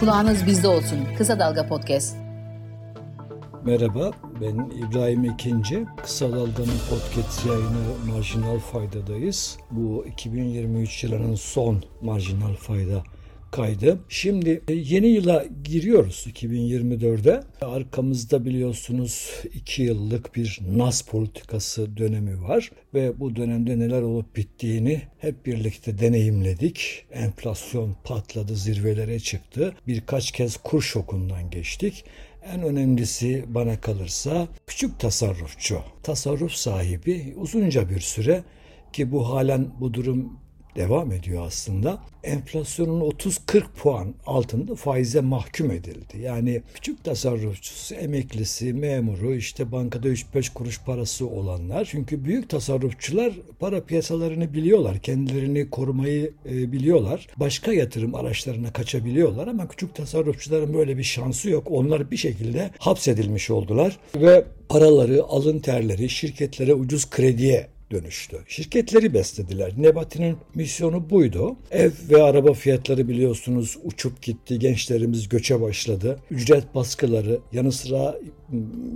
Kulağınız 0.00 0.46
bizde 0.46 0.68
olsun. 0.68 0.98
Kısa 1.18 1.38
Dalga 1.38 1.66
Podcast. 1.66 2.16
Merhaba, 3.64 4.10
ben 4.40 4.70
İbrahim 4.70 5.24
İkinci. 5.24 5.86
Kısa 6.02 6.32
Dalga'nın 6.32 6.78
podcast 6.90 7.46
yayını 7.46 8.12
Marjinal 8.14 8.58
Fayda'dayız. 8.58 9.58
Bu 9.70 10.06
2023 10.06 11.04
yılının 11.04 11.34
son 11.34 11.82
Marjinal 12.02 12.54
Fayda 12.54 13.02
kaydı. 13.56 13.98
Şimdi 14.08 14.62
e, 14.68 14.72
yeni 14.72 15.06
yıla 15.06 15.44
giriyoruz 15.64 16.26
2024'e. 16.32 17.42
Arkamızda 17.60 18.44
biliyorsunuz 18.44 19.30
2 19.54 19.82
yıllık 19.82 20.36
bir 20.36 20.60
NAS 20.76 21.02
politikası 21.02 21.96
dönemi 21.96 22.42
var 22.42 22.70
ve 22.94 23.20
bu 23.20 23.36
dönemde 23.36 23.78
neler 23.78 24.02
olup 24.02 24.36
bittiğini 24.36 25.02
hep 25.18 25.46
birlikte 25.46 25.98
deneyimledik. 25.98 27.06
Enflasyon 27.12 27.96
patladı, 28.04 28.56
zirvelere 28.56 29.20
çıktı. 29.20 29.74
Birkaç 29.86 30.30
kez 30.30 30.56
kur 30.56 30.82
şokundan 30.82 31.50
geçtik. 31.50 32.04
En 32.54 32.62
önemlisi 32.62 33.44
bana 33.48 33.80
kalırsa 33.80 34.48
küçük 34.66 35.00
tasarrufçu, 35.00 35.78
tasarruf 36.02 36.52
sahibi 36.52 37.34
uzunca 37.36 37.90
bir 37.90 38.00
süre 38.00 38.42
ki 38.92 39.12
bu 39.12 39.28
halen 39.28 39.68
bu 39.80 39.94
durum 39.94 40.45
devam 40.76 41.12
ediyor 41.12 41.46
aslında. 41.46 41.98
Enflasyonun 42.24 43.00
30-40 43.00 43.62
puan 43.82 44.14
altında 44.26 44.74
faize 44.74 45.20
mahkum 45.20 45.70
edildi. 45.70 46.18
Yani 46.20 46.62
küçük 46.74 47.04
tasarrufçusu, 47.04 47.94
emeklisi, 47.94 48.72
memuru, 48.72 49.34
işte 49.34 49.72
bankada 49.72 50.08
3-5 50.08 50.52
kuruş 50.52 50.80
parası 50.80 51.26
olanlar. 51.26 51.88
Çünkü 51.90 52.24
büyük 52.24 52.50
tasarrufçular 52.50 53.32
para 53.60 53.84
piyasalarını 53.84 54.54
biliyorlar. 54.54 54.98
Kendilerini 54.98 55.70
korumayı 55.70 56.32
e, 56.50 56.72
biliyorlar. 56.72 57.26
Başka 57.36 57.72
yatırım 57.72 58.14
araçlarına 58.14 58.72
kaçabiliyorlar 58.72 59.48
ama 59.48 59.68
küçük 59.68 59.94
tasarrufçuların 59.94 60.74
böyle 60.74 60.98
bir 60.98 61.04
şansı 61.04 61.50
yok. 61.50 61.66
Onlar 61.70 62.10
bir 62.10 62.16
şekilde 62.16 62.70
hapsedilmiş 62.78 63.50
oldular 63.50 63.98
ve 64.16 64.44
paraları, 64.68 65.24
alın 65.24 65.58
terleri 65.58 66.08
şirketlere 66.08 66.74
ucuz 66.74 67.10
krediye 67.10 67.75
dönüştü. 67.90 68.38
Şirketleri 68.48 69.14
beslediler. 69.14 69.72
Nebati'nin 69.76 70.36
misyonu 70.54 71.10
buydu. 71.10 71.56
Ev 71.70 71.90
ve 72.10 72.22
araba 72.22 72.52
fiyatları 72.52 73.08
biliyorsunuz 73.08 73.78
uçup 73.84 74.22
gitti. 74.22 74.58
Gençlerimiz 74.58 75.28
göçe 75.28 75.60
başladı. 75.60 76.18
Ücret 76.30 76.74
baskıları, 76.74 77.40
yanı 77.52 77.72
sıra 77.72 78.18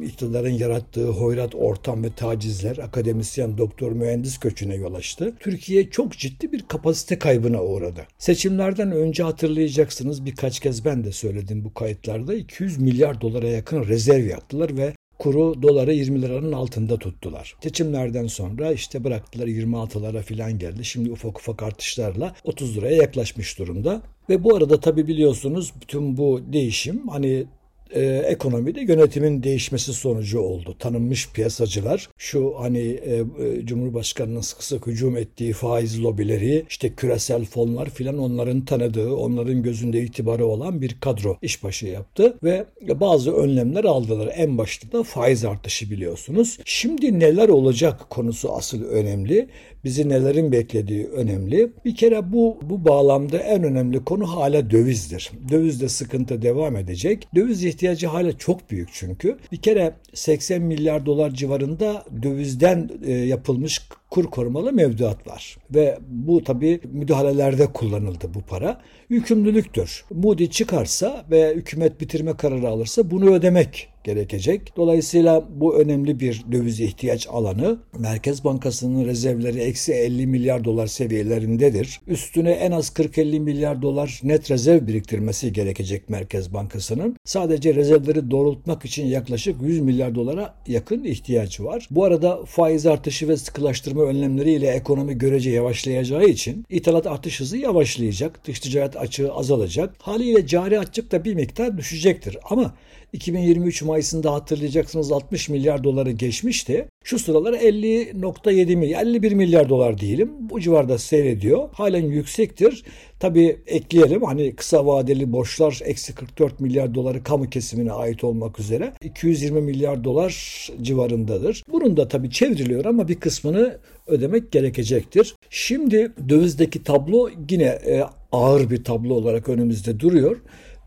iktidarın 0.02 0.50
yarattığı 0.50 1.08
hoyrat 1.08 1.54
ortam 1.54 2.04
ve 2.04 2.10
tacizler 2.16 2.78
akademisyen, 2.78 3.58
doktor, 3.58 3.92
mühendis 3.92 4.38
göçüne 4.38 4.74
yol 4.74 4.94
açtı. 4.94 5.34
Türkiye 5.40 5.90
çok 5.90 6.12
ciddi 6.12 6.52
bir 6.52 6.62
kapasite 6.68 7.18
kaybına 7.18 7.62
uğradı. 7.62 8.06
Seçimlerden 8.18 8.92
önce 8.92 9.22
hatırlayacaksınız 9.22 10.24
birkaç 10.26 10.60
kez 10.60 10.84
ben 10.84 11.04
de 11.04 11.12
söyledim 11.12 11.64
bu 11.64 11.74
kayıtlarda 11.74 12.34
200 12.34 12.78
milyar 12.78 13.20
dolara 13.20 13.48
yakın 13.48 13.88
rezerv 13.88 14.26
yaptılar 14.26 14.76
ve 14.76 14.94
kuru 15.20 15.62
doları 15.62 15.94
20 15.94 16.22
liranın 16.22 16.52
altında 16.52 16.96
tuttular. 16.96 17.56
Seçimlerden 17.62 18.26
sonra 18.26 18.72
işte 18.72 19.04
bıraktılar 19.04 19.46
26'lara 19.46 20.22
falan 20.22 20.58
geldi. 20.58 20.84
Şimdi 20.84 21.10
ufak 21.10 21.38
ufak 21.38 21.62
artışlarla 21.62 22.34
30 22.44 22.76
liraya 22.76 22.96
yaklaşmış 22.96 23.58
durumda. 23.58 24.02
Ve 24.28 24.44
bu 24.44 24.56
arada 24.56 24.80
tabi 24.80 25.06
biliyorsunuz 25.06 25.72
bütün 25.80 26.16
bu 26.16 26.40
değişim 26.52 27.08
hani 27.08 27.46
e, 27.94 28.02
ekonomide 28.26 28.80
yönetimin 28.80 29.42
değişmesi 29.42 29.92
sonucu 29.92 30.40
oldu. 30.40 30.76
Tanınmış 30.78 31.32
piyasacılar 31.32 32.08
şu 32.18 32.54
hani 32.58 32.78
e, 32.78 33.14
e, 33.14 33.66
Cumhurbaşkanı'nın 33.66 34.40
sık 34.40 34.62
sık 34.62 34.86
hücum 34.86 35.16
ettiği 35.16 35.52
faiz 35.52 36.02
lobileri 36.02 36.64
işte 36.68 36.94
küresel 36.94 37.44
fonlar 37.44 37.90
filan 37.90 38.18
onların 38.18 38.64
tanıdığı 38.64 39.14
onların 39.14 39.62
gözünde 39.62 40.02
itibarı 40.02 40.46
olan 40.46 40.80
bir 40.80 41.00
kadro 41.00 41.36
işbaşı 41.42 41.86
yaptı 41.86 42.38
ve 42.42 42.64
bazı 42.88 43.32
önlemler 43.32 43.84
aldılar. 43.84 44.32
En 44.36 44.58
başta 44.58 44.92
da 44.92 45.02
faiz 45.02 45.44
artışı 45.44 45.90
biliyorsunuz. 45.90 46.58
Şimdi 46.64 47.20
neler 47.20 47.48
olacak 47.48 48.10
konusu 48.10 48.52
asıl 48.52 48.84
önemli 48.84 49.48
bizi 49.84 50.08
nelerin 50.08 50.52
beklediği 50.52 51.06
önemli. 51.06 51.70
Bir 51.84 51.96
kere 51.96 52.32
bu 52.32 52.58
bu 52.62 52.84
bağlamda 52.84 53.38
en 53.38 53.64
önemli 53.64 54.04
konu 54.04 54.26
hala 54.26 54.70
dövizdir. 54.70 55.30
Dövizde 55.50 55.88
sıkıntı 55.88 56.42
devam 56.42 56.76
edecek. 56.76 57.28
Döviz 57.34 57.64
hala 58.06 58.38
çok 58.38 58.70
büyük 58.70 58.88
çünkü. 58.92 59.38
Bir 59.52 59.56
kere 59.56 59.92
80 60.14 60.62
milyar 60.62 61.06
dolar 61.06 61.30
civarında 61.30 62.04
dövizden 62.22 62.90
e, 63.04 63.12
yapılmış 63.12 63.88
kur 64.10 64.24
korumalı 64.24 64.72
mevduat 64.72 65.26
var. 65.26 65.56
Ve 65.74 65.98
bu 66.08 66.44
tabi 66.44 66.80
müdahalelerde 66.92 67.66
kullanıldı 67.66 68.34
bu 68.34 68.40
para. 68.40 68.80
Yükümlülüktür. 69.08 70.04
Moody 70.10 70.46
çıkarsa 70.46 71.24
ve 71.30 71.54
hükümet 71.54 72.00
bitirme 72.00 72.36
kararı 72.36 72.68
alırsa 72.68 73.10
bunu 73.10 73.34
ödemek 73.34 73.88
gerekecek. 74.04 74.76
Dolayısıyla 74.76 75.44
bu 75.50 75.76
önemli 75.76 76.20
bir 76.20 76.44
döviz 76.52 76.80
ihtiyaç 76.80 77.28
alanı. 77.30 77.78
Merkez 77.98 78.44
Bankası'nın 78.44 79.04
rezervleri 79.04 79.58
eksi 79.58 79.92
50 79.92 80.26
milyar 80.26 80.64
dolar 80.64 80.86
seviyelerindedir. 80.86 82.00
Üstüne 82.06 82.50
en 82.50 82.70
az 82.72 82.88
40-50 82.88 83.40
milyar 83.40 83.82
dolar 83.82 84.20
net 84.22 84.50
rezerv 84.50 84.86
biriktirmesi 84.86 85.52
gerekecek 85.52 86.08
Merkez 86.08 86.54
Bankası'nın. 86.54 87.16
Sadece 87.24 87.74
rezervleri 87.74 88.30
doğrultmak 88.30 88.84
için 88.84 89.06
yaklaşık 89.06 89.62
100 89.62 89.80
milyar 89.80 90.14
dolara 90.14 90.54
yakın 90.66 91.04
ihtiyacı 91.04 91.64
var. 91.64 91.86
Bu 91.90 92.04
arada 92.04 92.44
faiz 92.44 92.86
artışı 92.86 93.28
ve 93.28 93.36
sıkılaştırma 93.36 94.02
önlemleriyle 94.02 94.66
ekonomi 94.66 95.18
görece 95.18 95.50
yavaşlayacağı 95.50 96.24
için 96.24 96.64
ithalat 96.70 97.06
artış 97.06 97.40
hızı 97.40 97.56
yavaşlayacak. 97.56 98.46
Dış 98.46 98.60
ticaret 98.60 98.96
açığı 98.96 99.32
azalacak. 99.32 99.94
Haliyle 99.98 100.46
cari 100.46 100.78
açık 100.78 101.12
da 101.12 101.24
bir 101.24 101.34
miktar 101.34 101.78
düşecektir. 101.78 102.36
Ama 102.50 102.74
2023 103.12 103.82
Mayıs'ında 103.90 104.32
hatırlayacaksınız 104.32 105.12
60 105.12 105.48
milyar 105.48 105.84
doları 105.84 106.10
geçmişti. 106.10 106.88
Şu 107.04 107.18
sıralar 107.18 107.52
50.7 107.52 108.76
milyar, 108.76 109.02
51 109.02 109.32
milyar 109.32 109.68
dolar 109.68 109.98
diyelim. 109.98 110.30
Bu 110.40 110.60
civarda 110.60 110.98
seyrediyor. 110.98 111.68
Halen 111.72 112.04
yüksektir. 112.04 112.84
Tabii 113.20 113.56
ekleyelim 113.66 114.22
hani 114.22 114.56
kısa 114.56 114.86
vadeli 114.86 115.32
borçlar 115.32 115.80
eksi 115.84 116.14
44 116.14 116.60
milyar 116.60 116.94
doları 116.94 117.22
kamu 117.22 117.50
kesimine 117.50 117.92
ait 117.92 118.24
olmak 118.24 118.60
üzere 118.60 118.92
220 119.02 119.60
milyar 119.60 120.04
dolar 120.04 120.68
civarındadır. 120.82 121.62
Bunun 121.72 121.96
da 121.96 122.08
tabii 122.08 122.30
çevriliyor 122.30 122.84
ama 122.84 123.08
bir 123.08 123.20
kısmını 123.20 123.78
ödemek 124.06 124.52
gerekecektir. 124.52 125.34
Şimdi 125.50 126.12
dövizdeki 126.28 126.84
tablo 126.84 127.28
yine 127.50 127.64
e, 127.64 128.04
ağır 128.32 128.70
bir 128.70 128.84
tablo 128.84 129.14
olarak 129.14 129.48
önümüzde 129.48 130.00
duruyor 130.00 130.36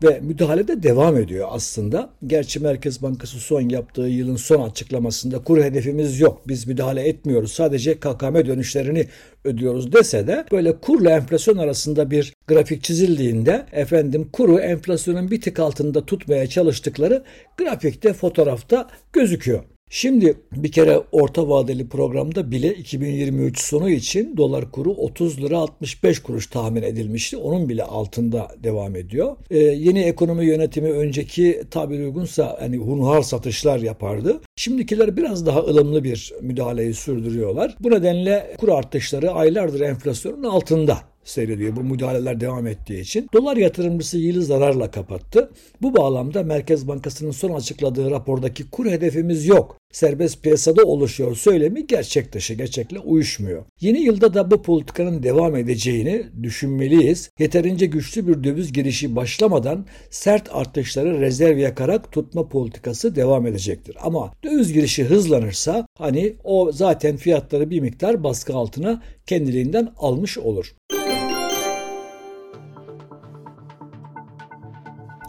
ve 0.02 0.20
müdahale 0.20 0.68
de 0.68 0.82
devam 0.82 1.16
ediyor 1.16 1.48
aslında. 1.50 2.10
Gerçi 2.26 2.60
Merkez 2.60 3.02
Bankası 3.02 3.40
son 3.40 3.68
yaptığı 3.68 4.02
yılın 4.02 4.36
son 4.36 4.68
açıklamasında 4.68 5.44
kur 5.44 5.62
hedefimiz 5.62 6.20
yok. 6.20 6.48
Biz 6.48 6.66
müdahale 6.66 7.08
etmiyoruz. 7.08 7.52
Sadece 7.52 7.94
KKM 7.94 8.34
dönüşlerini 8.34 9.06
ödüyoruz 9.44 9.92
dese 9.92 10.26
de 10.26 10.44
böyle 10.52 10.76
kurla 10.76 11.10
enflasyon 11.10 11.56
arasında 11.56 12.10
bir 12.10 12.32
grafik 12.48 12.82
çizildiğinde 12.82 13.66
efendim 13.72 14.28
kuru 14.32 14.58
enflasyonun 14.58 15.30
bir 15.30 15.40
tık 15.40 15.58
altında 15.58 16.06
tutmaya 16.06 16.46
çalıştıkları 16.46 17.24
grafikte 17.58 18.12
fotoğrafta 18.12 18.88
gözüküyor. 19.12 19.73
Şimdi 19.96 20.34
bir 20.52 20.72
kere 20.72 21.00
orta 21.12 21.48
vadeli 21.48 21.88
programda 21.88 22.50
bile 22.50 22.74
2023 22.74 23.60
sonu 23.60 23.90
için 23.90 24.36
dolar 24.36 24.70
kuru 24.70 24.90
30 24.90 25.42
lira 25.42 25.58
65 25.58 26.18
kuruş 26.22 26.46
tahmin 26.46 26.82
edilmişti. 26.82 27.36
Onun 27.36 27.68
bile 27.68 27.84
altında 27.84 28.48
devam 28.62 28.96
ediyor. 28.96 29.36
Ee, 29.50 29.58
yeni 29.58 30.00
ekonomi 30.00 30.46
yönetimi 30.46 30.90
önceki 30.92 31.62
tabir 31.70 31.98
uygunsa 31.98 32.56
hani 32.60 32.76
hunhar 32.76 33.22
satışlar 33.22 33.78
yapardı. 33.78 34.40
Şimdikiler 34.56 35.16
biraz 35.16 35.46
daha 35.46 35.60
ılımlı 35.60 36.04
bir 36.04 36.32
müdahaleyi 36.40 36.94
sürdürüyorlar. 36.94 37.76
Bu 37.80 37.90
nedenle 37.90 38.56
kur 38.58 38.68
artışları 38.68 39.30
aylardır 39.30 39.80
enflasyonun 39.80 40.42
altında 40.42 41.13
seyrediyor 41.24 41.76
bu 41.76 41.80
müdahaleler 41.80 42.40
devam 42.40 42.66
ettiği 42.66 43.00
için. 43.00 43.28
Dolar 43.32 43.56
yatırımcısı 43.56 44.18
yılı 44.18 44.42
zararla 44.42 44.90
kapattı. 44.90 45.50
Bu 45.82 45.96
bağlamda 45.96 46.42
Merkez 46.42 46.88
Bankası'nın 46.88 47.30
son 47.30 47.54
açıkladığı 47.54 48.10
rapordaki 48.10 48.70
kur 48.70 48.86
hedefimiz 48.86 49.46
yok. 49.46 49.76
Serbest 49.92 50.42
piyasada 50.42 50.82
oluşuyor 50.82 51.36
söylemi 51.36 51.86
gerçek 51.86 52.32
dışı, 52.32 52.54
gerçekle 52.54 52.98
uyuşmuyor. 52.98 53.64
Yeni 53.80 54.00
yılda 54.00 54.34
da 54.34 54.50
bu 54.50 54.62
politikanın 54.62 55.22
devam 55.22 55.56
edeceğini 55.56 56.26
düşünmeliyiz. 56.42 57.30
Yeterince 57.38 57.86
güçlü 57.86 58.28
bir 58.28 58.44
döviz 58.44 58.72
girişi 58.72 59.16
başlamadan 59.16 59.86
sert 60.10 60.48
artışları 60.52 61.20
rezerv 61.20 61.58
yakarak 61.58 62.12
tutma 62.12 62.48
politikası 62.48 63.16
devam 63.16 63.46
edecektir. 63.46 63.96
Ama 64.02 64.32
döviz 64.44 64.72
girişi 64.72 65.04
hızlanırsa 65.04 65.86
hani 65.98 66.34
o 66.44 66.72
zaten 66.72 67.16
fiyatları 67.16 67.70
bir 67.70 67.80
miktar 67.80 68.24
baskı 68.24 68.54
altına 68.54 69.02
kendiliğinden 69.26 69.92
almış 69.96 70.38
olur. 70.38 70.74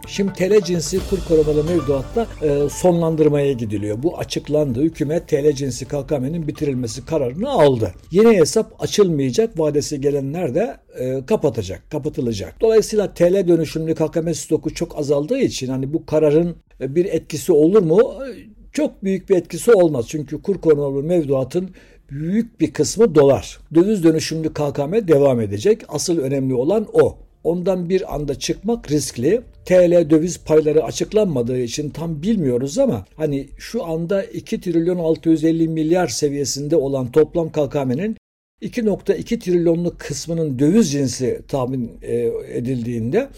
Şimdi 0.08 0.32
TL 0.32 0.60
cinsi 0.64 0.98
kur 1.10 1.18
korumalı 1.28 1.64
mevduatla 1.64 2.26
e, 2.42 2.68
sonlandırmaya 2.68 3.52
gidiliyor. 3.52 4.02
Bu 4.02 4.18
açıklandı. 4.18 4.82
Hükümet 4.82 5.28
TL 5.28 5.52
cinsi 5.52 5.84
KKM'nin 5.84 6.48
bitirilmesi 6.48 7.06
kararını 7.06 7.50
aldı. 7.50 7.92
Yeni 8.10 8.36
hesap 8.36 8.82
açılmayacak. 8.82 9.58
Vadesi 9.58 10.00
gelenler 10.00 10.54
de 10.54 10.76
e, 10.98 11.26
kapatacak, 11.26 11.90
kapatılacak. 11.90 12.60
Dolayısıyla 12.60 13.14
TL 13.14 13.48
dönüşümlü 13.48 13.94
KKM 13.94 14.32
stoku 14.32 14.74
çok 14.74 14.98
azaldığı 14.98 15.38
için 15.38 15.68
hani 15.68 15.92
bu 15.92 16.06
kararın 16.06 16.56
e, 16.80 16.94
bir 16.94 17.04
etkisi 17.04 17.52
olur 17.52 17.82
mu? 17.82 18.14
Çok 18.72 19.04
büyük 19.04 19.30
bir 19.30 19.36
etkisi 19.36 19.72
olmaz. 19.72 20.04
Çünkü 20.08 20.42
kur 20.42 20.60
korumalı 20.60 21.02
mevduatın 21.02 21.70
büyük 22.10 22.60
bir 22.60 22.72
kısmı 22.72 23.14
dolar. 23.14 23.58
Döviz 23.74 24.04
dönüşümlü 24.04 24.48
KKM 24.52 25.08
devam 25.08 25.40
edecek. 25.40 25.82
Asıl 25.88 26.18
önemli 26.18 26.54
olan 26.54 26.86
o. 26.92 27.25
Ondan 27.46 27.88
bir 27.88 28.14
anda 28.14 28.38
çıkmak 28.38 28.90
riskli. 28.90 29.40
TL 29.64 30.10
döviz 30.10 30.44
payları 30.44 30.84
açıklanmadığı 30.84 31.58
için 31.58 31.90
tam 31.90 32.22
bilmiyoruz 32.22 32.78
ama 32.78 33.06
hani 33.16 33.48
şu 33.58 33.84
anda 33.84 34.24
2 34.24 34.60
trilyon 34.60 34.98
650 34.98 35.68
milyar 35.68 36.08
seviyesinde 36.08 36.76
olan 36.76 37.12
toplam 37.12 37.48
KKM'nin 37.48 38.16
2.2 38.62 39.38
trilyonluk 39.38 40.00
kısmının 40.00 40.58
döviz 40.58 40.92
cinsi 40.92 41.42
tahmin 41.48 41.90
e, 42.02 42.30
edildiğinde 42.52 43.28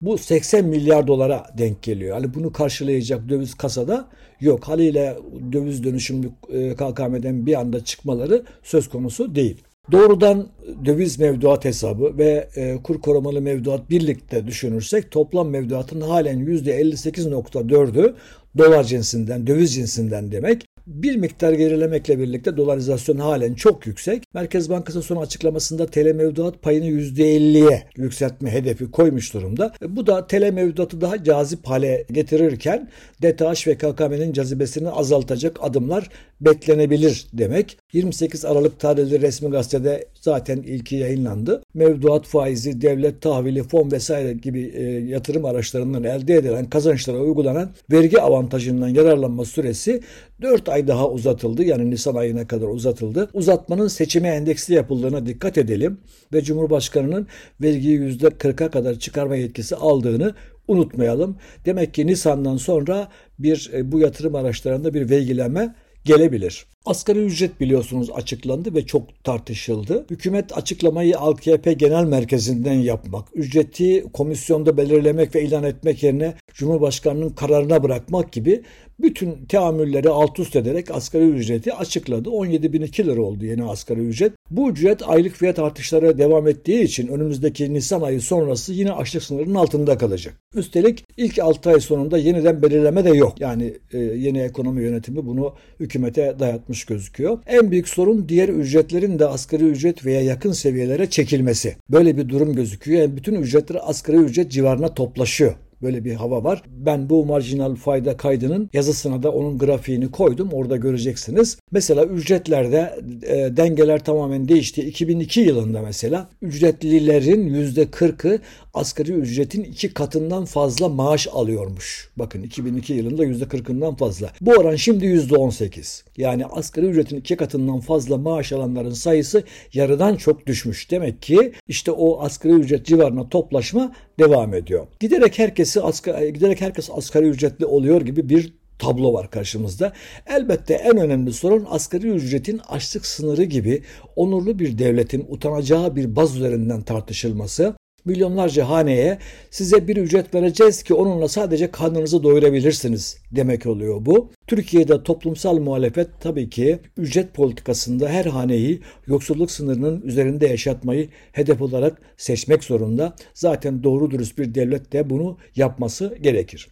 bu 0.00 0.18
80 0.18 0.64
milyar 0.64 1.06
dolara 1.06 1.46
denk 1.58 1.82
geliyor. 1.82 2.14
Hani 2.14 2.34
bunu 2.34 2.52
karşılayacak 2.52 3.28
döviz 3.28 3.54
kasada 3.54 4.08
yok. 4.40 4.64
Haliyle 4.64 5.16
döviz 5.52 5.84
dönüşümlü 5.84 6.30
e, 6.52 6.74
KKM'den 6.74 7.46
bir 7.46 7.60
anda 7.60 7.84
çıkmaları 7.84 8.44
söz 8.62 8.88
konusu 8.88 9.34
değil. 9.34 9.62
Doğrudan 9.92 10.48
döviz 10.84 11.18
mevduat 11.18 11.64
hesabı 11.64 12.18
ve 12.18 12.48
e, 12.56 12.76
kur 12.82 13.00
korumalı 13.00 13.40
mevduat 13.40 13.90
birlikte 13.90 14.46
düşünürsek 14.46 15.10
toplam 15.10 15.48
mevduatın 15.48 16.00
halen 16.00 16.38
%58.4'ü 16.38 18.14
dolar 18.58 18.84
cinsinden, 18.84 19.46
döviz 19.46 19.74
cinsinden 19.74 20.32
demek 20.32 20.64
bir 20.88 21.16
miktar 21.16 21.52
gerilemekle 21.52 22.18
birlikte 22.18 22.56
dolarizasyon 22.56 23.18
halen 23.18 23.54
çok 23.54 23.86
yüksek. 23.86 24.22
Merkez 24.34 24.70
Bankası 24.70 25.02
son 25.02 25.16
açıklamasında 25.16 25.86
TL 25.86 26.14
mevduat 26.14 26.62
payını 26.62 26.86
%50'ye 26.86 27.82
yükseltme 27.96 28.50
hedefi 28.50 28.90
koymuş 28.90 29.34
durumda. 29.34 29.74
Bu 29.88 30.06
da 30.06 30.26
TL 30.26 30.52
mevduatı 30.52 31.00
daha 31.00 31.24
cazip 31.24 31.66
hale 31.66 32.06
getirirken 32.12 32.88
DTH 33.22 33.66
ve 33.66 33.74
KKM'nin 33.74 34.32
cazibesini 34.32 34.88
azaltacak 34.88 35.56
adımlar 35.60 36.08
beklenebilir 36.40 37.26
demek. 37.32 37.78
28 37.92 38.44
Aralık 38.44 38.80
tarihli 38.80 39.20
resmi 39.20 39.50
gazetede 39.50 40.06
zaten 40.20 40.56
ilki 40.56 40.96
yayınlandı. 40.96 41.62
Mevduat 41.74 42.26
faizi, 42.26 42.80
devlet 42.80 43.22
tahvili, 43.22 43.62
fon 43.62 43.92
vesaire 43.92 44.32
gibi 44.32 44.72
e, 44.74 44.82
yatırım 44.84 45.44
araçlarından 45.44 46.04
elde 46.04 46.34
edilen 46.34 46.70
kazançlara 46.70 47.18
uygulanan 47.18 47.70
vergi 47.92 48.20
avantajından 48.20 48.88
yararlanma 48.88 49.44
süresi 49.44 50.02
4 50.42 50.68
ay 50.68 50.88
daha 50.88 51.10
uzatıldı. 51.10 51.64
Yani 51.64 51.90
Nisan 51.90 52.14
ayına 52.14 52.46
kadar 52.46 52.68
uzatıldı. 52.68 53.28
Uzatmanın 53.34 53.88
seçime 53.88 54.28
endeksli 54.28 54.74
yapıldığına 54.74 55.26
dikkat 55.26 55.58
edelim 55.58 56.00
ve 56.32 56.42
Cumhurbaşkanı'nın 56.42 57.26
vergiyi 57.60 57.98
%40'a 58.00 58.70
kadar 58.70 58.98
çıkarma 58.98 59.36
yetkisi 59.36 59.76
aldığını 59.76 60.34
unutmayalım. 60.68 61.36
Demek 61.64 61.94
ki 61.94 62.06
Nisan'dan 62.06 62.56
sonra 62.56 63.08
bir 63.38 63.70
e, 63.74 63.92
bu 63.92 63.98
yatırım 63.98 64.34
araçlarında 64.34 64.94
bir 64.94 65.10
vergileme 65.10 65.74
gelebilir. 66.04 66.66
Asgari 66.88 67.18
ücret 67.18 67.60
biliyorsunuz 67.60 68.10
açıklandı 68.14 68.74
ve 68.74 68.86
çok 68.86 69.24
tartışıldı. 69.24 70.06
Hükümet 70.10 70.58
açıklamayı 70.58 71.18
AKP 71.18 71.72
Genel 71.72 72.04
Merkezi'nden 72.04 72.72
yapmak, 72.72 73.28
ücreti 73.34 74.04
komisyonda 74.12 74.76
belirlemek 74.76 75.34
ve 75.34 75.42
ilan 75.42 75.64
etmek 75.64 76.02
yerine 76.02 76.34
Cumhurbaşkanı'nın 76.54 77.30
kararına 77.30 77.82
bırakmak 77.82 78.32
gibi 78.32 78.62
bütün 79.00 79.44
teamülleri 79.46 80.08
alt 80.08 80.38
üst 80.38 80.56
ederek 80.56 80.90
asgari 80.90 81.24
ücreti 81.24 81.74
açıkladı. 81.74 82.28
17.002 82.28 83.04
lira 83.04 83.22
oldu 83.22 83.44
yeni 83.44 83.64
asgari 83.64 84.00
ücret. 84.00 84.32
Bu 84.50 84.70
ücret 84.70 85.08
aylık 85.08 85.34
fiyat 85.34 85.58
artışları 85.58 86.18
devam 86.18 86.48
ettiği 86.48 86.82
için 86.82 87.08
önümüzdeki 87.08 87.74
Nisan 87.74 88.00
ayı 88.00 88.20
sonrası 88.20 88.72
yine 88.72 88.92
açlık 88.92 89.22
sınırının 89.22 89.54
altında 89.54 89.98
kalacak. 89.98 90.34
Üstelik 90.54 91.04
ilk 91.16 91.38
6 91.38 91.70
ay 91.70 91.80
sonunda 91.80 92.18
yeniden 92.18 92.62
belirleme 92.62 93.04
de 93.04 93.10
yok. 93.10 93.40
Yani 93.40 93.74
e, 93.92 93.98
yeni 93.98 94.38
ekonomi 94.38 94.82
yönetimi 94.82 95.26
bunu 95.26 95.54
hükümete 95.80 96.36
dayatmış 96.38 96.77
gözüküyor. 96.84 97.38
En 97.46 97.70
büyük 97.70 97.88
sorun 97.88 98.28
diğer 98.28 98.48
ücretlerin 98.48 99.18
de 99.18 99.26
asgari 99.26 99.64
ücret 99.64 100.06
veya 100.06 100.20
yakın 100.20 100.52
seviyelere 100.52 101.10
çekilmesi. 101.10 101.76
Böyle 101.90 102.16
bir 102.16 102.28
durum 102.28 102.54
gözüküyor. 102.54 103.02
Yani 103.02 103.16
bütün 103.16 103.34
ücretler 103.34 103.78
asgari 103.82 104.16
ücret 104.16 104.52
civarına 104.52 104.94
toplaşıyor. 104.94 105.54
Böyle 105.82 106.04
bir 106.04 106.14
hava 106.14 106.44
var. 106.44 106.62
Ben 106.66 107.10
bu 107.10 107.26
marjinal 107.26 107.74
fayda 107.74 108.16
kaydının 108.16 108.70
yazısına 108.72 109.22
da 109.22 109.32
onun 109.32 109.58
grafiğini 109.58 110.10
koydum. 110.10 110.48
Orada 110.52 110.76
göreceksiniz. 110.76 111.58
Mesela 111.70 112.04
ücretlerde 112.04 112.98
e, 113.22 113.56
dengeler 113.56 114.04
tamamen 114.04 114.48
değişti. 114.48 114.82
2002 114.82 115.40
yılında 115.40 115.82
mesela 115.82 116.28
ücretlilerin 116.42 117.48
%40'ı 117.54 118.40
asgari 118.74 119.12
ücretin 119.12 119.62
iki 119.62 119.94
katından 119.94 120.44
fazla 120.44 120.88
maaş 120.88 121.28
alıyormuş. 121.32 122.10
Bakın 122.16 122.42
2002 122.42 122.92
yılında 122.92 123.24
%40'ından 123.24 123.96
fazla. 123.96 124.32
Bu 124.40 124.50
oran 124.50 124.76
şimdi 124.76 125.06
%18. 125.06 126.04
Yani 126.16 126.46
asgari 126.46 126.86
ücretin 126.86 127.16
iki 127.16 127.36
katından 127.36 127.80
fazla 127.80 128.16
maaş 128.16 128.52
alanların 128.52 128.92
sayısı 128.92 129.42
yarıdan 129.74 130.16
çok 130.16 130.46
düşmüş. 130.46 130.90
Demek 130.90 131.22
ki 131.22 131.52
işte 131.68 131.90
o 131.90 132.20
asgari 132.20 132.52
ücret 132.52 132.86
civarına 132.86 133.28
toplaşma 133.28 133.92
devam 134.18 134.54
ediyor. 134.54 134.86
Giderek 135.00 135.38
herkesi 135.38 135.80
asgari, 135.80 136.32
giderek 136.32 136.60
herkes 136.60 136.90
asgari 136.90 137.26
ücretli 137.26 137.66
oluyor 137.66 138.00
gibi 138.00 138.28
bir 138.28 138.54
tablo 138.78 139.12
var 139.12 139.30
karşımızda. 139.30 139.92
Elbette 140.26 140.74
en 140.74 140.96
önemli 140.96 141.32
sorun 141.32 141.66
asgari 141.70 142.08
ücretin 142.08 142.60
açlık 142.68 143.06
sınırı 143.06 143.44
gibi 143.44 143.82
onurlu 144.16 144.58
bir 144.58 144.78
devletin 144.78 145.26
utanacağı 145.28 145.96
bir 145.96 146.16
baz 146.16 146.36
üzerinden 146.36 146.82
tartışılması 146.82 147.74
milyonlarca 148.04 148.68
haneye 148.68 149.18
size 149.50 149.88
bir 149.88 149.96
ücret 149.96 150.34
vereceğiz 150.34 150.82
ki 150.82 150.94
onunla 150.94 151.28
sadece 151.28 151.70
karnınızı 151.70 152.22
doyurabilirsiniz 152.22 153.18
demek 153.32 153.66
oluyor 153.66 154.06
bu. 154.06 154.30
Türkiye'de 154.46 155.02
toplumsal 155.02 155.58
muhalefet 155.58 156.08
tabii 156.20 156.50
ki 156.50 156.78
ücret 156.96 157.34
politikasında 157.34 158.08
her 158.08 158.24
haneyi 158.24 158.80
yoksulluk 159.06 159.50
sınırının 159.50 160.02
üzerinde 160.02 160.46
yaşatmayı 160.46 161.08
hedef 161.32 161.62
olarak 161.62 162.00
seçmek 162.16 162.64
zorunda. 162.64 163.14
Zaten 163.34 163.82
doğru 163.84 164.10
dürüst 164.10 164.38
bir 164.38 164.54
devlet 164.54 164.92
de 164.92 165.10
bunu 165.10 165.38
yapması 165.56 166.18
gerekir. 166.20 166.68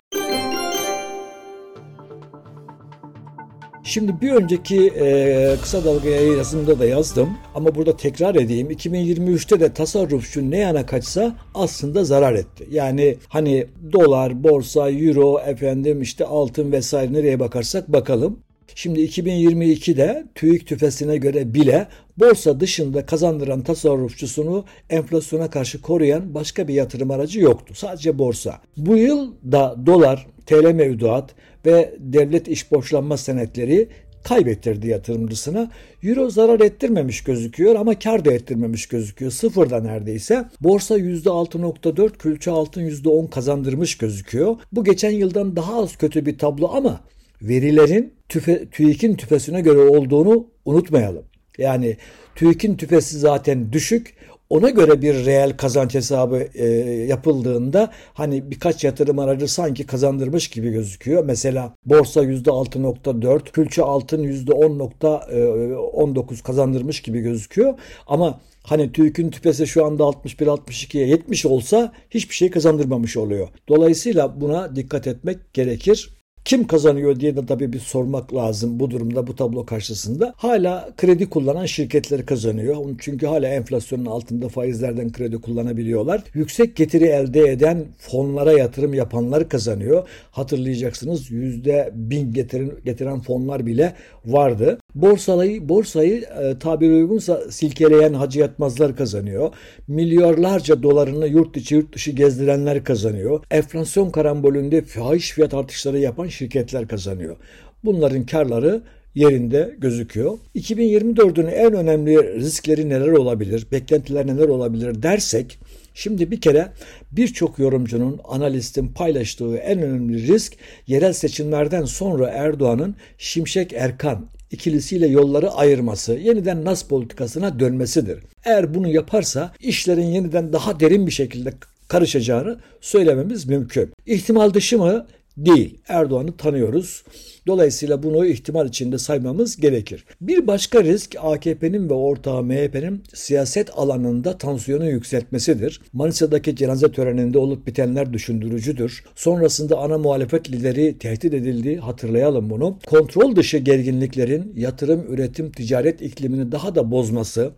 Şimdi 3.86 4.20
bir 4.20 4.32
önceki 4.32 4.86
e, 4.86 5.56
kısa 5.62 5.84
dalga 5.84 6.08
yazımda 6.08 6.78
da 6.78 6.84
yazdım 6.86 7.30
ama 7.54 7.74
burada 7.74 7.96
tekrar 7.96 8.34
edeyim. 8.34 8.70
2023'te 8.70 9.60
de 9.60 9.72
tasarrufçu 9.72 10.50
ne 10.50 10.58
yana 10.58 10.86
kaçsa 10.86 11.36
aslında 11.54 12.04
zarar 12.04 12.34
etti. 12.34 12.68
Yani 12.70 13.16
hani 13.28 13.66
dolar, 13.92 14.44
borsa, 14.44 14.90
euro, 14.90 15.40
efendim 15.46 16.02
işte 16.02 16.24
altın 16.24 16.72
vesaire 16.72 17.12
nereye 17.12 17.40
bakarsak 17.40 17.88
bakalım. 17.88 18.38
Şimdi 18.74 19.00
2022'de 19.00 20.24
TÜİK 20.34 20.66
tüfesine 20.66 21.16
göre 21.16 21.54
bile 21.54 21.86
borsa 22.18 22.60
dışında 22.60 23.06
kazandıran 23.06 23.62
tasarrufçusunu 23.62 24.64
enflasyona 24.90 25.50
karşı 25.50 25.82
koruyan 25.82 26.34
başka 26.34 26.68
bir 26.68 26.74
yatırım 26.74 27.10
aracı 27.10 27.40
yoktu. 27.40 27.74
Sadece 27.76 28.18
borsa. 28.18 28.60
Bu 28.76 28.96
yıl 28.96 29.32
da 29.52 29.76
dolar, 29.86 30.26
TL 30.46 30.72
mevduat 30.72 31.34
ve 31.66 31.94
devlet 31.98 32.48
iş 32.48 32.72
borçlanma 32.72 33.16
senetleri 33.16 33.88
kaybettirdi 34.24 34.88
yatırımcısına. 34.88 35.70
Euro 36.02 36.30
zarar 36.30 36.60
ettirmemiş 36.60 37.24
gözüküyor 37.24 37.74
ama 37.74 37.98
kar 37.98 38.24
da 38.24 38.32
ettirmemiş 38.32 38.86
gözüküyor. 38.86 39.30
Sıfırda 39.30 39.80
neredeyse. 39.80 40.44
Borsa 40.60 40.98
%6.4, 40.98 42.18
külçe 42.18 42.50
altın 42.50 42.82
%10 42.82 43.30
kazandırmış 43.30 43.98
gözüküyor. 43.98 44.56
Bu 44.72 44.84
geçen 44.84 45.10
yıldan 45.10 45.56
daha 45.56 45.82
az 45.82 45.96
kötü 45.96 46.26
bir 46.26 46.38
tablo 46.38 46.68
ama 46.74 47.00
verilerin 47.42 48.12
tüfe, 48.28 48.68
TÜİK'in 48.70 49.14
tüfesine 49.14 49.60
göre 49.60 49.78
olduğunu 49.78 50.46
unutmayalım. 50.64 51.24
Yani 51.58 51.96
TÜİK'in 52.34 52.76
tüfesi 52.76 53.18
zaten 53.18 53.72
düşük. 53.72 54.14
Ona 54.50 54.70
göre 54.70 55.02
bir 55.02 55.26
reel 55.26 55.56
kazanç 55.56 55.94
hesabı 55.94 56.48
e, 56.54 56.66
yapıldığında 57.08 57.92
hani 58.14 58.50
birkaç 58.50 58.84
yatırım 58.84 59.18
aracı 59.18 59.48
sanki 59.48 59.86
kazandırmış 59.86 60.48
gibi 60.48 60.70
gözüküyor. 60.70 61.24
Mesela 61.24 61.74
borsa 61.84 62.24
%6.4, 62.24 63.52
külçe 63.52 63.82
altın 63.82 64.24
%10.19 64.24 66.42
kazandırmış 66.42 67.02
gibi 67.02 67.20
gözüküyor. 67.20 67.74
Ama 68.06 68.40
Hani 68.66 68.92
TÜİK'ün 68.92 69.30
tüpesi 69.30 69.66
şu 69.66 69.86
anda 69.86 70.02
61-62'ye 70.02 71.06
70 71.06 71.46
olsa 71.46 71.92
hiçbir 72.10 72.34
şey 72.34 72.50
kazandırmamış 72.50 73.16
oluyor. 73.16 73.48
Dolayısıyla 73.68 74.40
buna 74.40 74.76
dikkat 74.76 75.06
etmek 75.06 75.54
gerekir. 75.54 76.10
Kim 76.46 76.66
kazanıyor 76.66 77.20
diye 77.20 77.36
de 77.36 77.46
tabii 77.46 77.72
bir 77.72 77.78
sormak 77.78 78.34
lazım 78.34 78.80
bu 78.80 78.90
durumda 78.90 79.26
bu 79.26 79.36
tablo 79.36 79.66
karşısında. 79.66 80.34
Hala 80.36 80.90
kredi 80.96 81.30
kullanan 81.30 81.66
şirketler 81.66 82.26
kazanıyor. 82.26 82.76
Çünkü 82.98 83.26
hala 83.26 83.48
enflasyonun 83.48 84.06
altında 84.06 84.48
faizlerden 84.48 85.12
kredi 85.12 85.40
kullanabiliyorlar. 85.40 86.22
Yüksek 86.34 86.76
getiri 86.76 87.04
elde 87.04 87.40
eden 87.40 87.84
fonlara 87.98 88.52
yatırım 88.52 88.94
yapanlar 88.94 89.48
kazanıyor. 89.48 90.08
Hatırlayacaksınız 90.30 91.30
yüzde 91.30 91.90
bin 91.94 92.32
getiren, 92.32 92.70
getiren 92.84 93.20
fonlar 93.20 93.66
bile 93.66 93.94
vardı. 94.26 94.78
Borsayı, 94.96 95.68
borsayı 95.68 96.20
e, 96.20 96.58
tabiri 96.58 96.92
uygunsa 96.92 97.50
silkeleyen 97.50 98.12
hacı 98.12 98.40
yatmazlar 98.40 98.96
kazanıyor. 98.96 99.54
Milyarlarca 99.88 100.82
dolarını 100.82 101.26
yurt 101.26 101.56
içi 101.56 101.74
yurt 101.74 101.94
dışı 101.94 102.10
gezdirenler 102.10 102.84
kazanıyor. 102.84 103.44
Enflasyon 103.50 104.10
karambolünde 104.10 104.82
fahiş 104.82 105.32
fiyat 105.32 105.54
artışları 105.54 105.98
yapan 105.98 106.26
şirketler 106.26 106.88
kazanıyor. 106.88 107.36
Bunların 107.84 108.26
karları 108.26 108.82
yerinde 109.14 109.76
gözüküyor. 109.78 110.38
2024'ün 110.54 111.46
en 111.46 111.72
önemli 111.72 112.34
riskleri 112.34 112.88
neler 112.88 113.08
olabilir, 113.08 113.66
beklentiler 113.72 114.26
neler 114.26 114.48
olabilir 114.48 115.02
dersek 115.02 115.58
Şimdi 115.96 116.30
bir 116.30 116.40
kere 116.40 116.72
birçok 117.12 117.58
yorumcunun, 117.58 118.20
analistin 118.24 118.88
paylaştığı 118.88 119.56
en 119.56 119.82
önemli 119.82 120.26
risk 120.26 120.52
yerel 120.86 121.12
seçimlerden 121.12 121.84
sonra 121.84 122.28
Erdoğan'ın 122.28 122.96
Şimşek 123.18 123.72
Erkan 123.72 124.26
ikilisiyle 124.50 125.06
yolları 125.06 125.50
ayırması, 125.50 126.12
yeniden 126.12 126.64
NAS 126.64 126.82
politikasına 126.82 127.60
dönmesidir. 127.60 128.18
Eğer 128.44 128.74
bunu 128.74 128.88
yaparsa 128.88 129.52
işlerin 129.60 130.06
yeniden 130.06 130.52
daha 130.52 130.80
derin 130.80 131.06
bir 131.06 131.12
şekilde 131.12 131.52
karışacağını 131.88 132.58
söylememiz 132.80 133.46
mümkün. 133.46 133.92
İhtimal 134.06 134.54
dışı 134.54 134.78
mı? 134.78 135.06
Değil. 135.36 135.78
Erdoğan'ı 135.88 136.36
tanıyoruz. 136.36 137.04
Dolayısıyla 137.46 138.02
bunu 138.02 138.26
ihtimal 138.26 138.68
içinde 138.68 138.98
saymamız 138.98 139.56
gerekir. 139.56 140.04
Bir 140.20 140.46
başka 140.46 140.84
risk 140.84 141.16
AKP'nin 141.18 141.90
ve 141.90 141.94
ortağı 141.94 142.42
MHP'nin 142.42 143.02
siyaset 143.14 143.78
alanında 143.78 144.38
tansiyonu 144.38 144.90
yükseltmesidir. 144.90 145.80
Manisa'daki 145.92 146.56
cenaze 146.56 146.92
töreninde 146.92 147.38
olup 147.38 147.66
bitenler 147.66 148.12
düşündürücüdür. 148.12 149.04
Sonrasında 149.14 149.78
ana 149.78 149.98
muhalefet 149.98 150.50
lideri 150.52 150.98
tehdit 150.98 151.34
edildi. 151.34 151.76
Hatırlayalım 151.76 152.50
bunu. 152.50 152.78
Kontrol 152.86 153.36
dışı 153.36 153.58
gerginliklerin 153.58 154.52
yatırım, 154.56 155.06
üretim, 155.08 155.52
ticaret 155.52 156.02
iklimini 156.02 156.52
daha 156.52 156.74
da 156.74 156.90
bozması, 156.90 157.52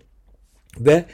ve 0.80 1.04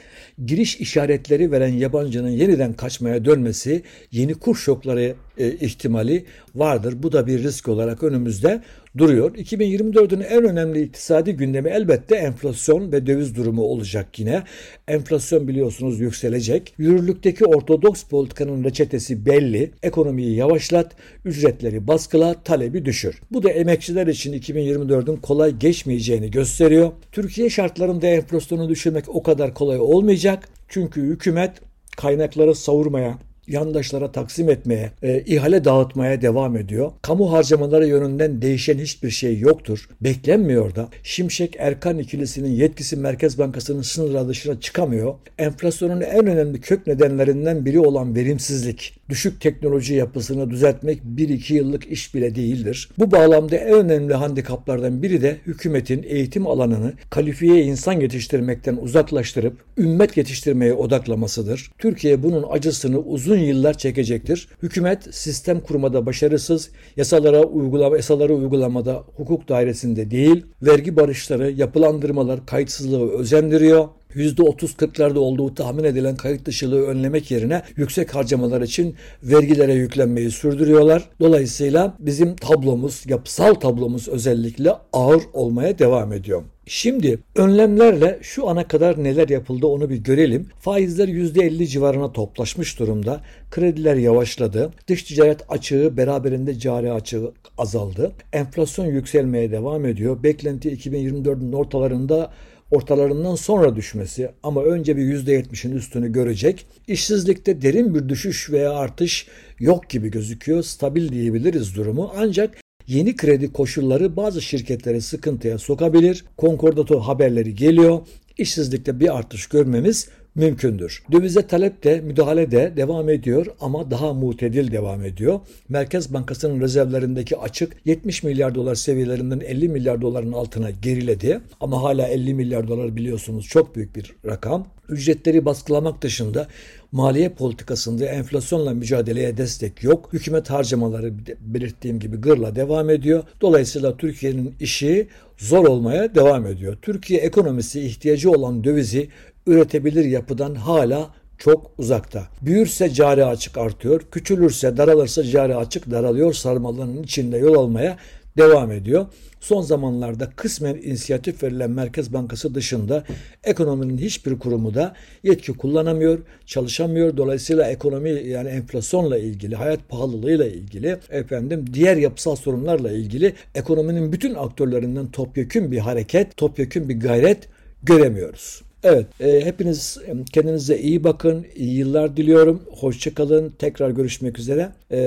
giriş 0.45 0.75
işaretleri 0.75 1.51
veren 1.51 1.73
yabancının 1.73 2.29
yeniden 2.29 2.73
kaçmaya 2.73 3.25
dönmesi 3.25 3.83
yeni 4.11 4.33
kur 4.33 4.55
şokları 4.55 5.15
e, 5.37 5.51
ihtimali 5.51 6.25
vardır. 6.55 7.03
Bu 7.03 7.11
da 7.11 7.27
bir 7.27 7.43
risk 7.43 7.67
olarak 7.67 8.03
önümüzde 8.03 8.61
duruyor. 8.97 9.35
2024'ün 9.35 10.21
en 10.21 10.43
önemli 10.43 10.81
iktisadi 10.81 11.31
gündemi 11.33 11.69
elbette 11.69 12.15
enflasyon 12.15 12.91
ve 12.91 13.07
döviz 13.07 13.35
durumu 13.35 13.61
olacak 13.61 14.19
yine. 14.19 14.43
Enflasyon 14.87 15.47
biliyorsunuz 15.47 15.99
yükselecek. 15.99 16.73
Yürürlükteki 16.77 17.45
ortodoks 17.45 18.03
politikanın 18.03 18.63
reçetesi 18.63 19.25
belli. 19.25 19.71
Ekonomiyi 19.83 20.35
yavaşlat, 20.35 20.95
ücretleri 21.25 21.87
baskıla, 21.87 22.33
talebi 22.43 22.85
düşür. 22.85 23.21
Bu 23.31 23.43
da 23.43 23.49
emekçiler 23.49 24.07
için 24.07 24.33
2024'ün 24.33 25.15
kolay 25.15 25.51
geçmeyeceğini 25.51 26.31
gösteriyor. 26.31 26.91
Türkiye 27.11 27.49
şartlarında 27.49 28.07
enflasyonu 28.07 28.69
düşürmek 28.69 29.15
o 29.15 29.23
kadar 29.23 29.53
kolay 29.53 29.79
olmayacak. 29.79 30.49
Çünkü 30.67 31.01
hükümet 31.01 31.51
kaynakları 31.97 32.55
savurmaya, 32.55 33.17
yandaşlara 33.47 34.11
taksim 34.11 34.49
etmeye, 34.49 34.91
e, 35.03 35.21
ihale 35.21 35.65
dağıtmaya 35.65 36.21
devam 36.21 36.57
ediyor. 36.57 36.91
Kamu 37.01 37.31
harcamaları 37.31 37.87
yönünden 37.87 38.41
değişen 38.41 38.77
hiçbir 38.77 39.09
şey 39.09 39.39
yoktur. 39.39 39.89
Beklenmiyor 40.01 40.75
da. 40.75 40.87
Şimşek 41.03 41.55
Erkan 41.59 41.99
ikilisinin 41.99 42.51
yetkisi 42.51 42.97
Merkez 42.97 43.39
Bankası'nın 43.39 43.81
sınır 43.81 44.27
dışına 44.27 44.59
çıkamıyor. 44.59 45.13
Enflasyonun 45.37 46.01
en 46.01 46.27
önemli 46.27 46.61
kök 46.61 46.87
nedenlerinden 46.87 47.65
biri 47.65 47.79
olan 47.79 48.15
verimsizlik, 48.15 48.93
düşük 49.09 49.41
teknoloji 49.41 49.93
yapısını 49.93 50.49
düzeltmek 50.49 51.01
1-2 51.17 51.53
yıllık 51.53 51.87
iş 51.87 52.15
bile 52.15 52.35
değildir. 52.35 52.89
Bu 52.99 53.11
bağlamda 53.11 53.55
en 53.55 53.73
önemli 53.73 54.13
handikaplardan 54.13 55.03
biri 55.03 55.21
de 55.21 55.37
hükümetin 55.47 56.03
eğitim 56.03 56.47
alanını 56.47 56.93
kalifiye 57.09 57.61
insan 57.63 57.93
yetiştirmekten 57.93 58.77
uzaklaştırıp 58.81 59.57
ümmet 59.77 60.17
yetiştirmeye 60.17 60.73
odaklamasıdır. 60.73 61.71
Türkiye 61.77 62.23
bunun 62.23 62.45
acısını 62.49 62.99
uzun 62.99 63.34
uzun 63.35 63.45
yıllar 63.45 63.77
çekecektir. 63.77 64.47
Hükümet 64.63 65.15
sistem 65.15 65.59
kurmada 65.59 66.05
başarısız, 66.05 66.69
yasalara 66.97 67.43
uygulama, 67.43 67.95
yasaları 67.95 68.35
uygulamada 68.35 69.03
hukuk 69.15 69.49
dairesinde 69.49 70.11
değil, 70.11 70.45
vergi 70.61 70.95
barışları, 70.95 71.51
yapılandırmalar 71.51 72.45
kayıtsızlığı 72.45 73.11
özendiriyor. 73.11 73.87
%30-40'larda 74.15 75.17
olduğu 75.17 75.55
tahmin 75.55 75.83
edilen 75.83 76.15
kayıt 76.15 76.45
dışılığı 76.45 76.81
önlemek 76.81 77.31
yerine 77.31 77.61
yüksek 77.75 78.15
harcamalar 78.15 78.61
için 78.61 78.95
vergilere 79.23 79.73
yüklenmeyi 79.73 80.31
sürdürüyorlar. 80.31 81.09
Dolayısıyla 81.19 81.97
bizim 81.99 82.35
tablomuz, 82.35 83.03
yapısal 83.07 83.53
tablomuz 83.53 84.07
özellikle 84.07 84.71
ağır 84.93 85.23
olmaya 85.33 85.79
devam 85.79 86.13
ediyor. 86.13 86.43
Şimdi 86.67 87.19
önlemlerle 87.35 88.19
şu 88.21 88.47
ana 88.49 88.67
kadar 88.67 89.03
neler 89.03 89.29
yapıldı 89.29 89.67
onu 89.67 89.89
bir 89.89 89.97
görelim. 89.97 90.47
Faizler 90.59 91.07
%50 91.07 91.67
civarına 91.67 92.11
toplaşmış 92.11 92.79
durumda. 92.79 93.21
Krediler 93.51 93.95
yavaşladı. 93.95 94.71
Dış 94.87 95.03
ticaret 95.03 95.41
açığı 95.49 95.97
beraberinde 95.97 96.59
cari 96.59 96.91
açığı 96.91 97.31
azaldı. 97.57 98.11
Enflasyon 98.33 98.85
yükselmeye 98.85 99.51
devam 99.51 99.85
ediyor. 99.85 100.23
Beklenti 100.23 100.69
2024'ün 100.69 101.53
ortalarında 101.53 102.31
ortalarından 102.71 103.35
sonra 103.35 103.75
düşmesi 103.75 104.29
ama 104.43 104.63
önce 104.63 104.97
bir 104.97 105.01
%70'in 105.01 105.71
üstünü 105.71 106.11
görecek. 106.11 106.65
İşsizlikte 106.87 107.61
derin 107.61 107.95
bir 107.95 108.09
düşüş 108.09 108.51
veya 108.51 108.71
artış 108.71 109.27
yok 109.59 109.89
gibi 109.89 110.11
gözüküyor. 110.11 110.63
Stabil 110.63 111.09
diyebiliriz 111.09 111.75
durumu. 111.75 112.11
Ancak 112.17 112.57
yeni 112.87 113.15
kredi 113.15 113.53
koşulları 113.53 114.15
bazı 114.15 114.41
şirketleri 114.41 115.01
sıkıntıya 115.01 115.57
sokabilir. 115.57 116.25
Konkordato 116.37 116.99
haberleri 116.99 117.55
geliyor. 117.55 118.01
İşsizlikte 118.37 118.99
bir 118.99 119.17
artış 119.17 119.47
görmemiz 119.47 120.09
mümkündür. 120.35 121.03
Dövize 121.11 121.47
talep 121.47 121.83
de 121.83 122.01
müdahale 122.01 122.51
de 122.51 122.73
devam 122.77 123.09
ediyor 123.09 123.45
ama 123.59 123.91
daha 123.91 124.13
mutedil 124.13 124.71
devam 124.71 125.03
ediyor. 125.05 125.39
Merkez 125.69 126.13
Bankası'nın 126.13 126.61
rezervlerindeki 126.61 127.37
açık 127.37 127.77
70 127.85 128.23
milyar 128.23 128.55
dolar 128.55 128.75
seviyelerinden 128.75 129.39
50 129.39 129.69
milyar 129.69 130.01
doların 130.01 130.31
altına 130.31 130.69
geriledi. 130.69 131.39
Ama 131.59 131.83
hala 131.83 132.07
50 132.07 132.33
milyar 132.33 132.67
dolar 132.67 132.95
biliyorsunuz 132.95 133.47
çok 133.47 133.75
büyük 133.75 133.95
bir 133.95 134.15
rakam. 134.25 134.67
Ücretleri 134.89 135.45
baskılamak 135.45 136.01
dışında 136.01 136.47
maliye 136.91 137.29
politikasında 137.29 138.05
enflasyonla 138.05 138.73
mücadeleye 138.73 139.37
destek 139.37 139.83
yok. 139.83 140.09
Hükümet 140.13 140.49
harcamaları 140.49 141.13
belirttiğim 141.39 141.99
gibi 141.99 142.17
gırla 142.17 142.55
devam 142.55 142.89
ediyor. 142.89 143.23
Dolayısıyla 143.41 143.97
Türkiye'nin 143.97 144.55
işi 144.59 145.07
zor 145.37 145.67
olmaya 145.67 146.15
devam 146.15 146.45
ediyor. 146.45 146.77
Türkiye 146.81 147.19
ekonomisi 147.19 147.81
ihtiyacı 147.81 148.31
olan 148.31 148.63
dövizi 148.63 149.09
üretebilir 149.47 150.05
yapıdan 150.05 150.55
hala 150.55 151.09
çok 151.37 151.71
uzakta. 151.77 152.27
Büyürse 152.41 152.89
cari 152.89 153.25
açık 153.25 153.57
artıyor, 153.57 154.01
küçülürse 154.11 154.77
daralırsa 154.77 155.23
cari 155.23 155.55
açık 155.55 155.91
daralıyor 155.91 156.33
sarmalının 156.33 157.03
içinde 157.03 157.37
yol 157.37 157.53
almaya 157.53 157.97
devam 158.37 158.71
ediyor. 158.71 159.05
Son 159.39 159.61
zamanlarda 159.61 160.29
kısmen 160.35 160.75
inisiyatif 160.75 161.43
verilen 161.43 161.71
Merkez 161.71 162.13
Bankası 162.13 162.55
dışında 162.55 163.03
ekonominin 163.43 163.97
hiçbir 163.97 164.39
kurumu 164.39 164.73
da 164.73 164.93
yetki 165.23 165.53
kullanamıyor, 165.53 166.19
çalışamıyor. 166.45 167.17
Dolayısıyla 167.17 167.67
ekonomi 167.67 168.09
yani 168.09 168.49
enflasyonla 168.49 169.17
ilgili, 169.17 169.55
hayat 169.55 169.89
pahalılığıyla 169.89 170.45
ilgili, 170.45 170.97
efendim 171.09 171.65
diğer 171.73 171.97
yapısal 171.97 172.35
sorunlarla 172.35 172.91
ilgili 172.91 173.33
ekonominin 173.55 174.11
bütün 174.11 174.35
aktörlerinden 174.35 175.07
topyekün 175.07 175.71
bir 175.71 175.79
hareket, 175.79 176.37
topyekün 176.37 176.89
bir 176.89 176.99
gayret 176.99 177.47
göremiyoruz. 177.83 178.61
Evet, 178.87 179.07
e, 179.19 179.45
hepiniz 179.45 179.97
kendinize 180.33 180.77
iyi 180.77 181.03
bakın, 181.03 181.45
iyi 181.55 181.77
yıllar 181.77 182.17
diliyorum. 182.17 182.63
Hoşçakalın, 182.79 183.49
tekrar 183.59 183.89
görüşmek 183.89 184.39
üzere. 184.39 184.71
E, 184.89 184.99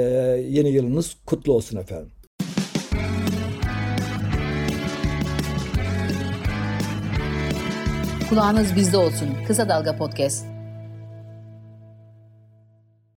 yeni 0.49 0.69
yılınız 0.69 1.17
kutlu 1.27 1.53
olsun 1.53 1.77
efendim. 1.77 2.09
Kulağınız 8.29 8.77
bizde 8.77 8.97
olsun. 8.97 9.29
Kısa 9.47 9.69
Dalga 9.69 9.97
Podcast. 9.97 10.58